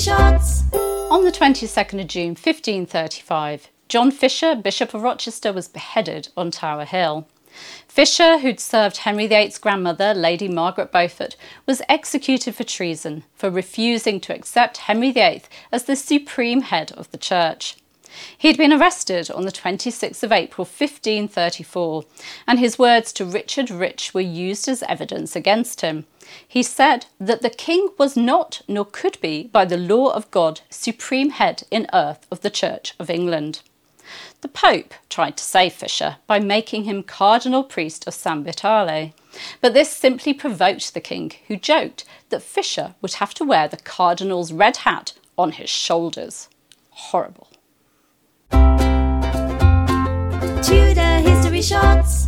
[0.00, 0.62] shots.
[1.10, 6.86] On the 22nd of June 1535, John Fisher, Bishop of Rochester, was beheaded on Tower
[6.86, 7.28] Hill.
[7.86, 11.36] Fisher, who'd served Henry VIII's grandmother, Lady Margaret Beaufort,
[11.66, 17.10] was executed for treason for refusing to accept Henry VIII as the supreme head of
[17.10, 17.76] the church.
[18.36, 22.04] He'd been arrested on the 26th of April 1534,
[22.46, 26.06] and his words to Richard Rich were used as evidence against him.
[26.46, 30.60] He said that the king was not, nor could be, by the law of God,
[30.70, 33.62] supreme head in earth of the Church of England.
[34.40, 39.14] The Pope tried to save Fisher by making him cardinal priest of San Vitale,
[39.60, 43.76] but this simply provoked the king, who joked that Fisher would have to wear the
[43.76, 46.48] cardinal's red hat on his shoulders.
[46.90, 47.48] Horrible.
[51.62, 52.19] Shots.